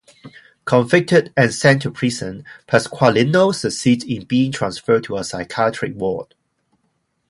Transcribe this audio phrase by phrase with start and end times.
[0.65, 6.33] Convicted and sent to prison, Pasqualino succeeds in being transferred to a psychiatric ward.